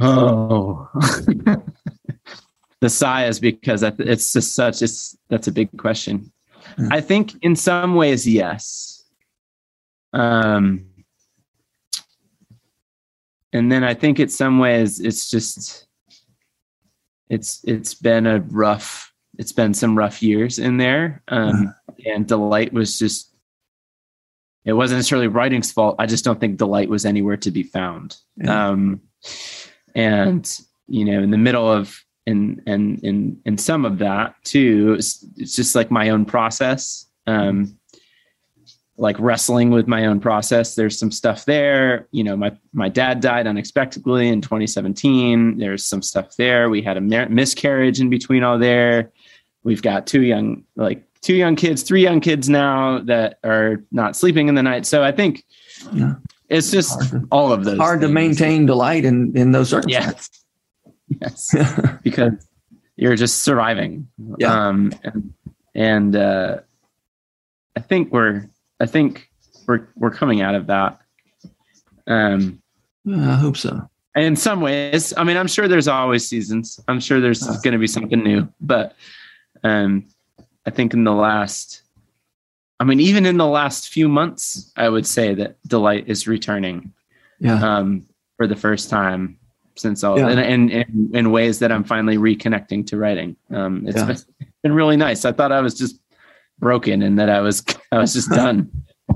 [0.00, 0.88] Oh,
[2.80, 6.32] the sigh is because it's just such it's that's a big question.
[6.78, 6.92] Mm.
[6.92, 9.04] I think in some ways, yes.
[10.12, 10.86] Um,
[13.52, 15.86] and then I think in some ways it's just
[17.28, 21.22] it's it's been a rough it's been some rough years in there.
[21.28, 22.14] Um, mm.
[22.14, 23.35] and delight was just
[24.66, 25.96] it wasn't necessarily writing's fault.
[25.98, 28.16] I just don't think the light was anywhere to be found.
[28.36, 28.70] Yeah.
[28.70, 29.00] Um,
[29.94, 30.46] and
[30.88, 35.24] you know, in the middle of and and and and some of that too it's,
[35.36, 37.78] it's just like my own process um
[38.98, 40.74] like wrestling with my own process.
[40.74, 42.08] There's some stuff there.
[42.12, 45.58] You know, my my dad died unexpectedly in 2017.
[45.58, 46.70] There's some stuff there.
[46.70, 49.12] We had a miscarriage in between all there.
[49.62, 54.16] We've got two young like two young kids, three young kids now that are not
[54.16, 54.86] sleeping in the night.
[54.86, 55.44] So I think
[55.92, 56.14] yeah.
[56.48, 57.78] it's just to, all of those.
[57.78, 58.10] Hard things.
[58.10, 60.30] to maintain delight in in those circumstances.
[61.20, 61.98] Yes, yes.
[62.02, 62.46] because
[62.96, 64.08] you're just surviving.
[64.38, 64.68] Yeah.
[64.68, 65.34] Um, and,
[65.74, 66.58] and uh,
[67.76, 68.48] I think we're
[68.80, 69.30] I think
[69.66, 71.00] we're we're coming out of that.
[72.06, 72.62] Um,
[73.04, 73.88] yeah, I hope so.
[74.14, 76.80] In some ways, I mean, I'm sure there's always seasons.
[76.88, 78.96] I'm sure there's uh, going to be something new, but
[79.62, 80.06] um,
[80.66, 81.82] I think in the last,
[82.80, 86.92] I mean, even in the last few months, I would say that delight is returning.
[87.38, 87.62] Yeah.
[87.62, 89.38] Um, for the first time
[89.76, 90.28] since all, yeah.
[90.28, 93.36] and, and, in ways that I'm finally reconnecting to writing.
[93.50, 94.06] Um, it's yeah.
[94.06, 94.16] been,
[94.62, 95.24] been really nice.
[95.24, 96.00] I thought I was just
[96.58, 98.70] broken and that I was I was just done.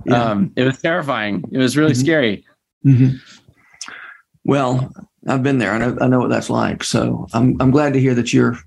[0.04, 0.22] yeah.
[0.22, 1.44] Um, it was terrifying.
[1.50, 2.00] It was really mm-hmm.
[2.00, 2.46] scary.
[2.86, 3.16] Mm-hmm.
[4.44, 4.92] Well,
[5.28, 5.72] I've been there.
[5.72, 6.82] I know I know what that's like.
[6.84, 8.58] So I'm I'm glad to hear that you're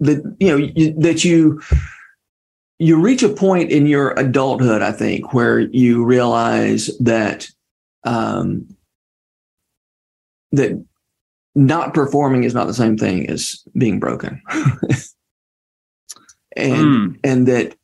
[0.00, 1.60] that you know you, that you
[2.78, 4.82] you reach a point in your adulthood.
[4.82, 7.48] I think where you realize that
[8.04, 8.68] um,
[10.52, 10.82] that
[11.54, 14.42] not performing is not the same thing as being broken.
[16.56, 17.18] and mm.
[17.24, 17.76] and that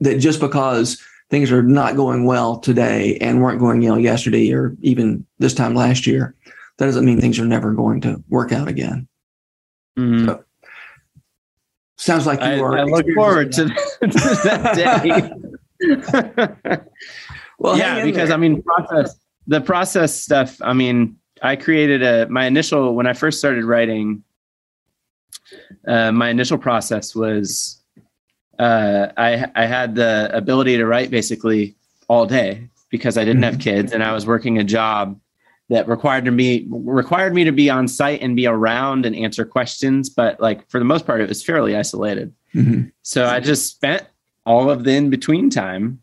[0.00, 4.76] that just because things are not going well today and weren't going well yesterday or
[4.80, 6.34] even this time last year,
[6.78, 9.08] that doesn't mean things are never going to work out again.
[9.98, 10.26] Mm.
[10.26, 10.44] So,
[11.96, 12.78] sounds like you I, are.
[12.78, 13.68] I look forward to,
[14.00, 14.06] to,
[14.44, 15.30] that day.
[17.58, 18.36] well, yeah, because there.
[18.36, 20.56] I mean, process the process stuff.
[20.62, 24.22] I mean, I created a my initial when I first started writing.
[25.86, 27.82] Uh, my initial process was
[28.58, 31.76] uh, I I had the ability to write basically
[32.08, 33.62] all day because I didn't have mm-hmm.
[33.62, 35.18] kids and I was working a job
[35.68, 40.08] that required me required me to be on site and be around and answer questions.
[40.08, 42.32] But like for the most part, it was fairly isolated.
[42.54, 42.88] Mm-hmm.
[43.02, 44.04] So I just spent
[44.44, 46.00] all of the in between time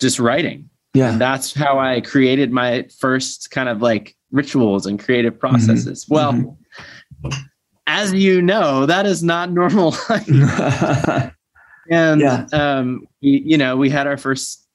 [0.00, 0.68] just writing.
[0.94, 5.40] Yeah, and that's how I created my first kind of like rituals and creative mm-hmm.
[5.40, 6.04] processes.
[6.04, 6.14] Mm-hmm.
[6.14, 6.32] Well.
[6.32, 7.42] Mm-hmm.
[7.88, 9.94] As you know, that is not normal
[11.90, 12.46] And yeah.
[12.52, 14.65] um, we, you know, we had our first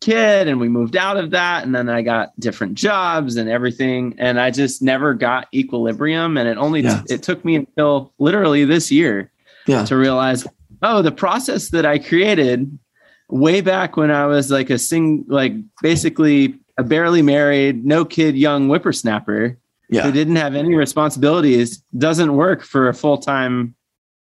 [0.00, 4.14] kid and we moved out of that and then I got different jobs and everything
[4.18, 7.02] and I just never got equilibrium and it only yeah.
[7.02, 9.30] t- it took me until literally this year
[9.66, 9.84] yeah.
[9.84, 10.46] to realize
[10.82, 12.78] oh the process that I created
[13.28, 18.36] way back when I was like a sing like basically a barely married no kid
[18.36, 19.58] young whippersnapper
[19.90, 20.02] yeah.
[20.02, 23.74] who didn't have any responsibilities doesn't work for a full-time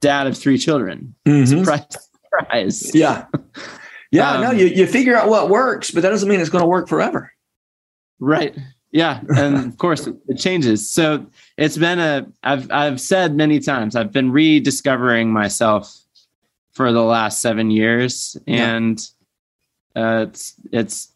[0.02, 1.46] dad of three children mm-hmm.
[1.46, 2.10] surprise
[2.40, 2.96] surprise.
[2.96, 3.26] Yeah.
[4.13, 6.62] Yeah, um, no, you, you figure out what works, but that doesn't mean it's going
[6.62, 7.34] to work forever.
[8.19, 8.56] Right.
[8.91, 9.21] Yeah.
[9.36, 10.88] And of course it changes.
[10.88, 11.26] So
[11.58, 15.91] it's been a I've I've said many times, I've been rediscovering myself
[16.73, 18.38] for the last seven years.
[18.45, 19.04] And
[19.95, 20.19] yeah.
[20.19, 21.12] uh, it's it's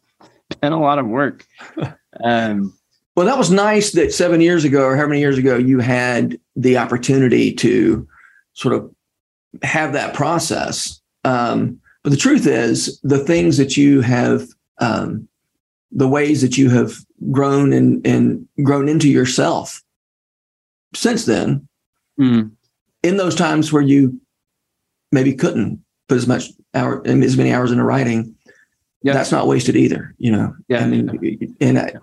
[0.60, 1.45] been a lot of work.
[2.23, 2.73] Um
[3.15, 6.39] well, that was nice that seven years ago or how many years ago you had
[6.55, 8.07] the opportunity to
[8.53, 8.91] sort of
[9.62, 15.28] have that process um, but the truth is, the things that you have, um,
[15.91, 16.93] the ways that you have
[17.32, 19.84] grown and, and grown into yourself
[20.96, 21.67] since then,
[22.17, 22.50] mm.
[23.04, 24.22] in those times where you
[25.12, 28.34] maybe couldn't put as much hour, as many hours into writing,
[29.04, 29.12] yeah.
[29.12, 30.15] that's not wasted either.
[30.17, 30.86] You know, yeah.
[30.86, 31.93] I mean, and I,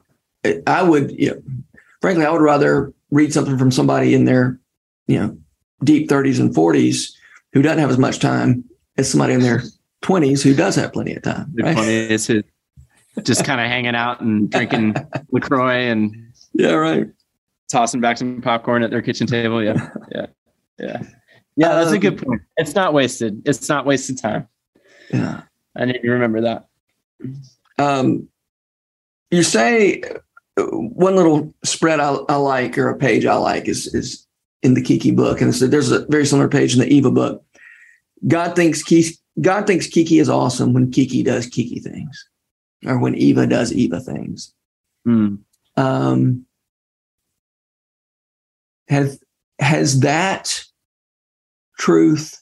[0.66, 1.42] I would, you know,
[2.02, 4.60] frankly, I would rather read something from somebody in their,
[5.06, 5.38] you know,
[5.82, 7.10] deep 30s and 40s
[7.54, 8.64] who doesn't have as much time
[8.98, 9.62] as somebody in their
[10.04, 11.52] 20s who does have plenty of time.
[11.54, 11.76] Right?
[11.76, 12.42] 20s who
[13.22, 14.94] just kind of hanging out and drinking
[15.32, 16.14] LaCroix and
[16.52, 17.08] yeah, right.
[17.70, 19.62] Tossing back some popcorn at their kitchen table.
[19.62, 19.90] Yeah.
[20.14, 20.26] Yeah.
[20.78, 21.02] Yeah.
[21.56, 21.68] Yeah.
[21.74, 22.42] That's um, a good point.
[22.56, 23.42] It's not wasted.
[23.46, 24.48] It's not wasted time.
[25.12, 25.42] Yeah.
[25.76, 26.66] I need to remember that.
[27.78, 28.28] Um,
[29.30, 30.02] you say
[30.56, 34.26] uh, one little spread I, I, like or a page I like is is
[34.62, 37.44] in the Kiki book, and there's a very similar page in the Eva book.
[38.26, 42.28] God thinks Kiki, God thinks Kiki is awesome when Kiki does Kiki things,
[42.86, 44.52] or when Eva does Eva things.
[45.06, 45.40] Mm.
[45.76, 46.46] Um,
[48.88, 49.20] has
[49.58, 50.64] has that
[51.78, 52.40] truth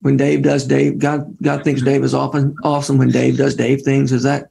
[0.00, 0.98] when Dave does Dave?
[0.98, 4.12] God God thinks Dave is often awesome when Dave does Dave things.
[4.12, 4.50] Is that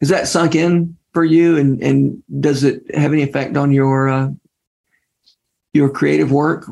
[0.00, 1.56] is that sunk in for you?
[1.56, 4.30] And and does it have any effect on your uh,
[5.72, 6.66] your creative work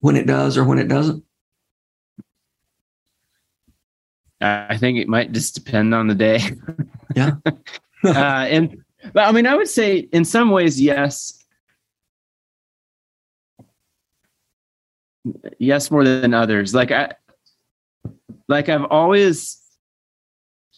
[0.00, 1.22] when it does or when it doesn't?
[4.42, 6.40] I think it might just depend on the day.
[7.14, 7.32] Yeah.
[8.04, 11.44] uh, and but I mean, I would say in some ways, yes.
[15.58, 16.74] Yes, more than others.
[16.74, 17.12] Like I,
[18.48, 19.60] like I've always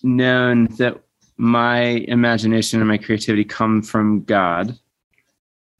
[0.02, 1.00] known that
[1.36, 4.76] my imagination and my creativity come from God.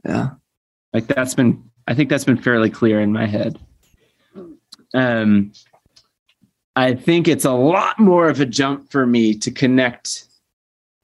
[0.04, 0.30] Yeah.
[0.92, 3.58] Like that's been, I think that's been fairly clear in my head.
[4.94, 5.52] Um,
[6.76, 10.26] I think it's a lot more of a jump for me to connect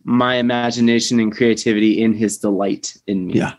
[0.04, 3.34] my imagination and creativity in His delight in me.
[3.34, 3.52] Yeah.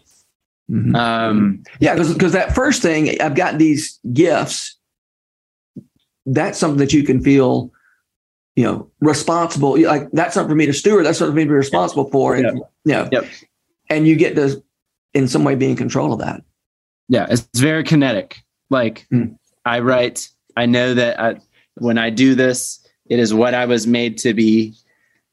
[0.70, 0.96] Mhm.
[0.96, 4.78] Um, Yeah, because that first thing, I've got these gifts.
[6.26, 7.72] That's something that you can feel,
[8.56, 9.80] you know, responsible.
[9.82, 11.06] Like that's something for me to steward.
[11.06, 12.36] That's something for me to be responsible for.
[12.36, 13.26] And, you know, Yep.
[13.90, 14.64] and you get to,
[15.14, 16.44] in some way, be in control of that.
[17.10, 18.38] yeah, it's very kinetic.
[18.70, 19.36] Like Mm.
[19.66, 21.36] I write, I know that I,
[21.76, 24.74] when I do this, it is what I was made to be.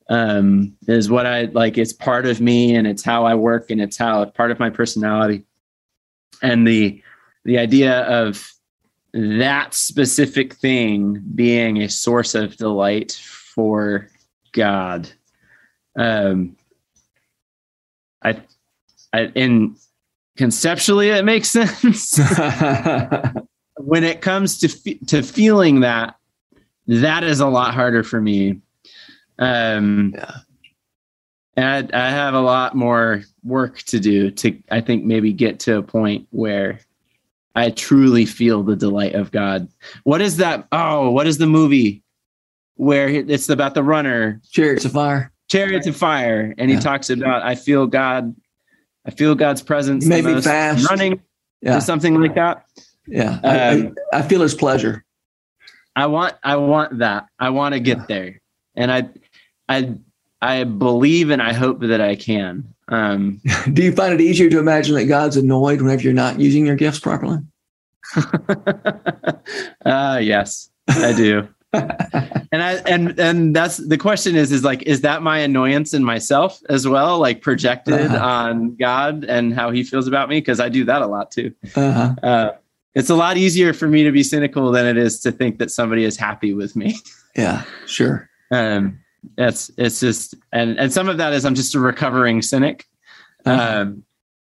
[0.09, 1.77] Um, it is what I like.
[1.77, 4.59] It's part of me, and it's how I work, and it's how it's part of
[4.59, 5.45] my personality.
[6.43, 7.03] And the
[7.45, 8.53] the idea of
[9.13, 14.09] that specific thing being a source of delight for
[14.53, 15.11] God.
[15.97, 16.57] Um,
[18.23, 18.43] I,
[19.13, 19.77] I, in
[20.37, 22.19] conceptually, it makes sense.
[23.79, 26.17] when it comes to fe- to feeling that,
[26.89, 28.61] that is a lot harder for me.
[29.39, 30.31] Um, Yeah.
[31.57, 35.61] and I, I have a lot more work to do to, I think, maybe get
[35.61, 36.81] to a point where
[37.55, 39.69] I truly feel the delight of God.
[40.05, 40.67] What is that?
[40.73, 42.03] Oh, what is the movie
[42.77, 45.33] where it's about the runner, Chariots of fire.
[45.49, 48.37] Chariots of Fire, and he talks about I feel God,
[49.07, 50.05] I feel God's presence.
[50.05, 50.89] You the made me most fast.
[50.89, 51.21] running,
[51.63, 51.79] Yeah.
[51.79, 52.65] or something like that.
[53.07, 53.41] Yeah.
[53.43, 55.05] I, I, Um, I feel his pleasure.
[55.99, 57.27] I want I want that.
[57.39, 58.41] I want to get there.
[58.77, 59.09] And I
[59.69, 59.95] I
[60.41, 62.73] I believe and I hope that I can.
[62.89, 63.41] Um
[63.73, 66.77] Do you find it easier to imagine that God's annoyed whenever you're not using your
[66.77, 67.39] gifts properly?
[69.85, 71.49] uh yes, I do.
[71.75, 76.03] and I and and that's the question is is like is that my annoyance in
[76.03, 78.25] myself as well like projected Uh-huh.
[78.25, 81.53] on God and how he feels about me because I do that a lot too.
[81.77, 82.15] Uh-huh.
[82.23, 82.51] Uh
[82.99, 85.71] it's a lot easier for me to be cynical than it is to think that
[85.71, 86.97] somebody is happy with me.
[87.37, 88.29] Yeah, sure.
[88.51, 88.99] um
[89.37, 92.87] it's it's just and and some of that is i'm just a recovering cynic
[93.47, 93.81] Uh-huh.
[93.83, 94.03] um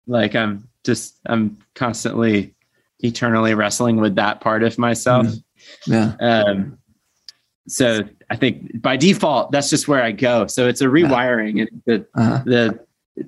[0.07, 2.53] like i'm just i'm constantly
[2.99, 5.27] eternally wrestling with that part of myself
[5.87, 6.15] yeah.
[6.19, 6.77] um
[7.67, 11.81] so i think by default that's just where i go so it's a rewiring and
[11.85, 12.41] the Uh-huh.
[12.45, 12.79] the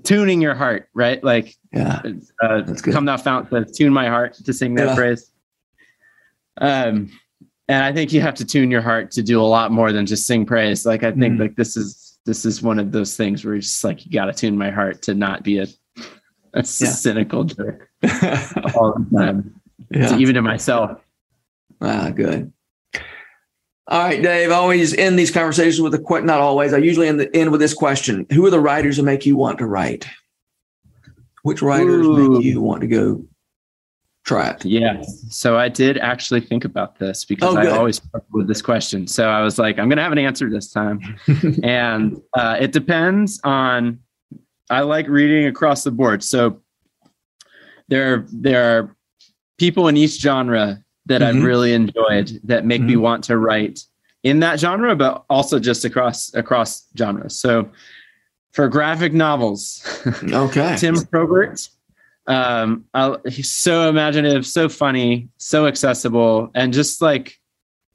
[0.03, 2.01] tuning your heart right like Yeah.
[2.41, 4.95] uh come thou fount to tune my heart to sing that Yeah.
[4.95, 5.31] phrase
[6.61, 7.09] um
[7.67, 10.05] and i think you have to tune your heart to do a lot more than
[10.05, 11.39] just sing praise like i think Mhm.
[11.39, 14.25] like this is this is one of those things where it's just like you got
[14.25, 15.67] to tune my heart to not be a,
[16.53, 17.89] a cynical jerk
[18.75, 19.53] all the time
[19.91, 20.17] yeah.
[20.17, 20.99] even to myself
[21.81, 22.53] Ah, good.
[23.87, 24.49] All right, Dave.
[24.49, 26.27] I always end these conversations with a question.
[26.27, 26.73] Not always.
[26.73, 29.35] I usually end, the, end with this question: Who are the writers that make you
[29.35, 30.07] want to write?
[31.41, 32.29] Which writers Ooh.
[32.29, 33.25] make you want to go
[34.25, 34.63] try it?
[34.63, 38.61] yes so i did actually think about this because Oh, i always struggle with this
[38.61, 41.01] question so i was like i'm gonna have an answer this time
[41.63, 43.99] and uh, it depends on
[44.69, 46.61] i like reading across the board so
[47.89, 48.95] there there are
[49.57, 51.25] people in each genre that Mhm.
[51.25, 53.81] i've really enjoyed that make me want to write
[54.23, 57.69] in that genre but also just across across genres so
[58.51, 59.83] for graphic novels
[60.23, 60.75] Okay.
[60.77, 61.67] tim probert
[62.27, 67.37] um I, he's so imaginative so funny so accessible and just like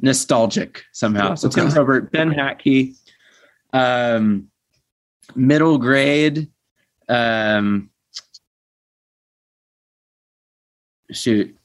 [0.00, 2.94] nostalgic somehow so tim probert ben Hatke
[3.72, 4.48] um
[5.34, 6.48] middle grade
[7.08, 7.88] um
[11.10, 11.56] shoot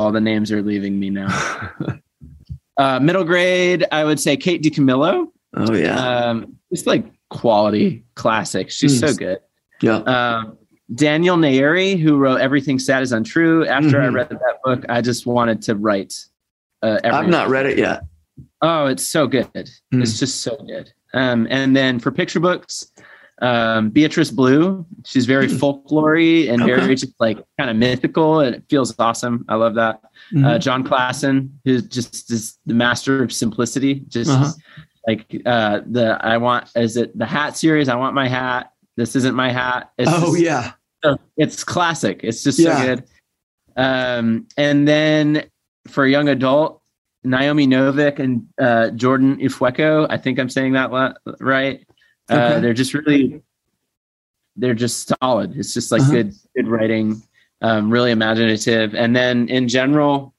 [0.00, 1.28] all the names are leaving me now
[2.78, 5.28] uh middle grade i would say kate DiCamillo.
[5.56, 5.96] oh yeah.
[5.98, 9.18] um just like quality classics she's so Mm.
[9.18, 9.38] good
[9.82, 9.96] yeah.
[9.98, 10.56] um,
[10.94, 13.64] Daniel Nayeri, who wrote Everything Sad is Untrue.
[13.64, 14.14] After I Mhm.
[14.14, 16.12] read that book, I just wanted to write.
[16.82, 18.02] Uh, I've not read it yet.
[18.60, 19.46] Oh, it's so good.
[19.54, 20.02] Mm.
[20.02, 20.92] It's just so good.
[21.14, 22.90] Um, and then for picture books,
[23.40, 24.84] um, Beatrice Blue.
[25.04, 25.58] She's very Mm.
[25.58, 26.74] folklory and Okay.
[26.76, 29.44] very just like kind of mythical, and it feels awesome.
[29.48, 30.00] I love that.
[30.34, 30.60] Uh, Mhm.
[30.60, 34.02] Jon Klassen, who's just is the master of simplicity.
[34.08, 34.52] Just Uh-huh.
[35.08, 37.88] like uh, the I want is it the hat series?
[37.88, 38.72] I want my hat.
[38.96, 39.90] This isn't my hat.
[39.98, 40.72] It's oh just- yeah.
[41.36, 42.20] it's classic.
[42.22, 42.76] It's just Yeah.
[42.78, 43.04] so good.
[43.76, 45.44] Um, and then
[45.88, 46.82] for young adult,
[47.24, 50.06] Naomi Novik and uh, Jordan Ifueko.
[50.10, 50.90] I think I'm saying that
[51.40, 51.84] right.
[52.30, 52.60] Uh.
[52.60, 53.42] They're just really,
[54.56, 55.56] they're just solid.
[55.56, 56.12] It's just like uh-huh.
[56.12, 57.22] good, good writing,
[57.62, 58.94] um, really imaginative.
[58.94, 60.34] And then in general,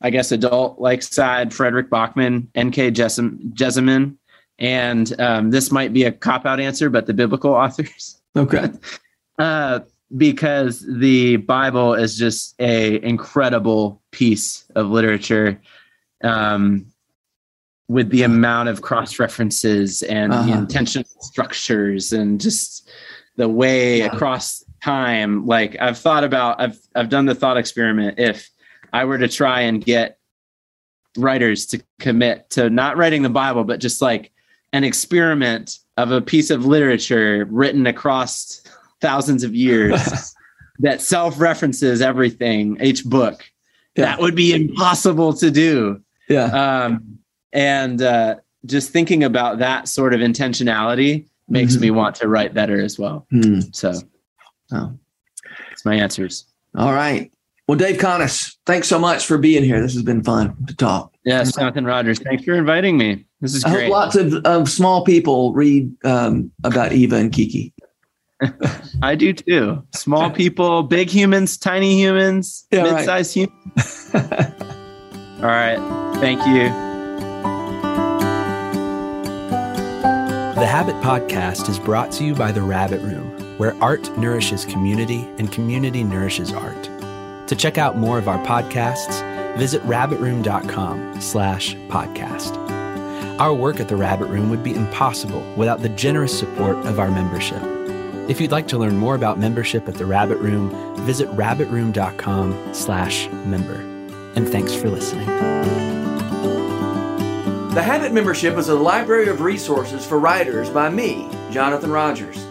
[0.00, 2.90] I guess adult like side, Fredrik Backman, N.K.
[2.90, 4.16] Jemisin,
[4.58, 8.20] and um, this might be a cop out answer, but the biblical authors.
[8.36, 8.70] Okay.
[9.38, 9.80] uh,
[10.16, 15.60] because the Bible is just a incredible piece of literature,
[16.22, 16.86] um,
[17.92, 20.46] with the amount of cross references and uh-huh.
[20.46, 22.90] the intentional structures and just
[23.36, 24.06] the way yeah.
[24.06, 25.46] across time.
[25.46, 28.18] Like I've thought about, I've I've done the thought experiment.
[28.18, 28.48] If
[28.94, 30.18] I were to try and get
[31.18, 34.32] writers to commit to not writing the Bible, but just like
[34.72, 38.62] an experiment of a piece of literature written across
[39.02, 40.34] thousands of years
[40.78, 43.44] that self references everything, each book.
[43.96, 44.06] Yeah.
[44.06, 46.00] That would be impossible to do.
[46.30, 46.46] Yeah.
[46.46, 47.18] Um,
[47.52, 48.36] and uh,
[48.66, 51.82] just thinking about that sort of intentionality makes mm-hmm.
[51.82, 53.26] me want to write better as well.
[53.32, 53.74] Mm.
[53.74, 53.92] So,
[54.72, 54.98] oh.
[55.68, 56.46] that's my answers.
[56.76, 57.30] All right.
[57.68, 59.80] Well, Dave Connis, thanks so much for being here.
[59.80, 61.14] This has been fun to talk.
[61.24, 63.24] Yes, Jonathan Rogers, thanks for inviting me.
[63.40, 63.90] This is great.
[63.90, 67.72] lots of, of small people read um, about Eva and Kiki.
[69.02, 69.86] I do too.
[69.94, 73.48] Small people, big humans, tiny humans, yeah, mid-sized right.
[73.48, 74.10] humans.
[75.42, 75.78] All right.
[76.20, 76.91] Thank you.
[80.62, 85.28] The Habit Podcast is brought to you by The Rabbit Room, where art nourishes community
[85.36, 86.84] and community nourishes art.
[87.48, 92.56] To check out more of our podcasts, visit rabbitroom.com slash podcast.
[93.40, 97.10] Our work at the Rabbit Room would be impossible without the generous support of our
[97.10, 97.60] membership.
[98.30, 100.70] If you'd like to learn more about membership at the Rabbit Room,
[101.04, 103.80] visit rabbitroom.com slash member.
[104.36, 105.81] And thanks for listening.
[107.72, 112.44] The Habit membership is a library of resources for writers by me, Jonathan Rogers.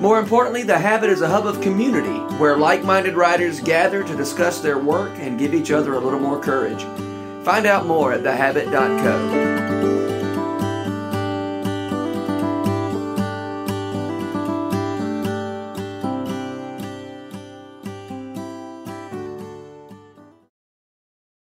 [0.00, 4.16] More importantly, The Habit is a hub of community where like minded writers gather to
[4.16, 6.82] discuss their work and give each other a little more courage.
[7.44, 9.97] Find out more at thehabit.co.